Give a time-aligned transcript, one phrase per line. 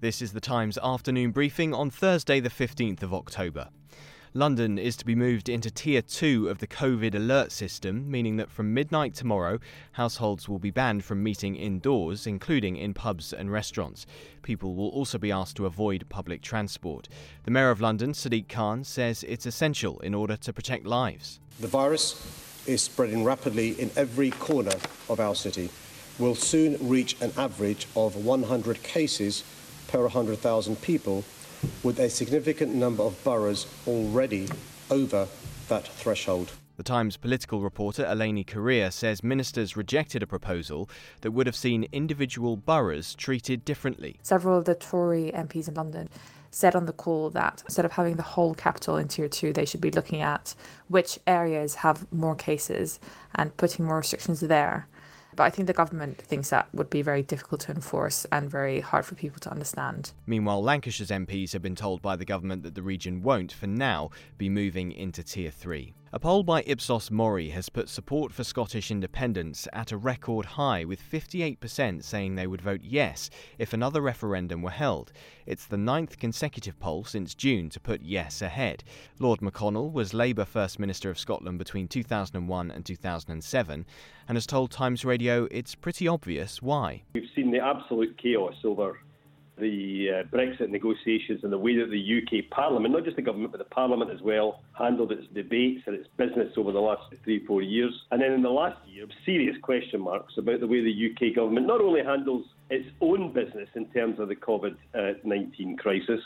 [0.00, 3.68] This is the Times afternoon briefing on Thursday, the 15th of October.
[4.32, 8.48] London is to be moved into Tier 2 of the COVID alert system, meaning that
[8.48, 9.58] from midnight tomorrow,
[9.90, 14.06] households will be banned from meeting indoors, including in pubs and restaurants.
[14.42, 17.08] People will also be asked to avoid public transport.
[17.42, 21.40] The Mayor of London, Sadiq Khan, says it's essential in order to protect lives.
[21.58, 24.76] The virus is spreading rapidly in every corner
[25.08, 25.70] of our city.
[26.20, 29.42] We'll soon reach an average of 100 cases
[29.88, 31.24] per 100,000 people
[31.82, 34.48] with a significant number of boroughs already
[34.90, 35.26] over
[35.68, 36.52] that threshold.
[36.76, 40.88] The Times political reporter Eleni Courea says ministers rejected a proposal
[41.22, 44.20] that would have seen individual boroughs treated differently.
[44.22, 46.08] Several of the Tory MPs in London
[46.52, 49.64] said on the call that instead of having the whole capital in tier two, they
[49.64, 50.54] should be looking at
[50.86, 53.00] which areas have more cases
[53.34, 54.86] and putting more restrictions there.
[55.38, 58.80] But I think the government thinks that would be very difficult to enforce and very
[58.80, 60.10] hard for people to understand.
[60.26, 64.10] Meanwhile, Lancashire's MPs have been told by the government that the region won't, for now,
[64.36, 65.94] be moving into Tier 3.
[66.10, 70.82] A poll by Ipsos Mori has put support for Scottish independence at a record high,
[70.86, 75.12] with 58% saying they would vote yes if another referendum were held.
[75.44, 78.84] It's the ninth consecutive poll since June to put yes ahead.
[79.18, 83.86] Lord McConnell was Labour First Minister of Scotland between 2001 and 2007
[84.28, 87.02] and has told Times Radio it's pretty obvious why.
[87.14, 88.98] We've seen the absolute chaos over
[89.58, 93.52] the uh, Brexit negotiations and the way that the UK Parliament, not just the government,
[93.52, 97.44] but the Parliament as well, handled its debates and its business over the last three,
[97.44, 97.92] four years.
[98.10, 101.66] And then in the last year, serious question marks about the way the UK government
[101.66, 104.76] not only handles its own business in terms of the COVID
[105.24, 106.20] 19 crisis,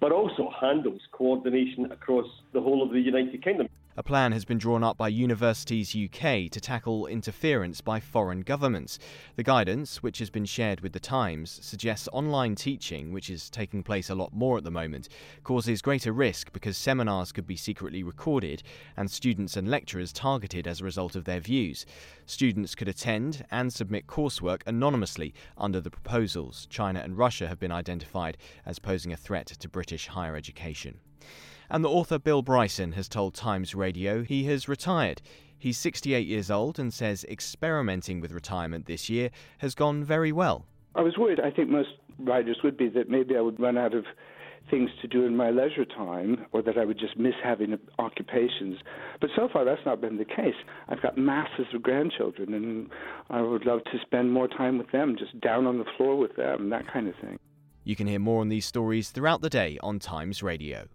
[0.00, 3.68] but also handles coordination across the whole of the United Kingdom.
[3.96, 8.98] A plan has been drawn up by Universities UK to tackle interference by foreign governments.
[9.36, 13.84] The guidance, which has been shared with The Times, suggests online teaching, which is taking
[13.84, 15.08] place a lot more at the moment,
[15.44, 18.64] causes greater risk because seminars could be secretly recorded
[18.96, 21.86] and students and lecturers targeted as a result of their views.
[22.26, 26.66] Students could attend and submit coursework anonymously under the proposals.
[26.68, 30.98] China and Russia have been identified as posing a threat to British higher education.
[31.70, 35.22] And the author Bill Bryson has told Times Radio he has retired.
[35.58, 40.66] He's 68 years old and says experimenting with retirement this year has gone very well.
[40.94, 43.94] I was worried, I think most writers would be, that maybe I would run out
[43.94, 44.04] of
[44.70, 48.78] things to do in my leisure time or that I would just miss having occupations.
[49.20, 50.54] But so far, that's not been the case.
[50.88, 52.90] I've got masses of grandchildren, and
[53.30, 56.36] I would love to spend more time with them, just down on the floor with
[56.36, 57.38] them, that kind of thing.
[57.84, 60.88] You can hear more on these stories throughout the day on Times Radio.